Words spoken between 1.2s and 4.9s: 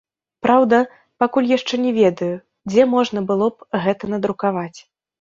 пакуль яшчэ не ведаю, дзе можна было б гэта надрукаваць.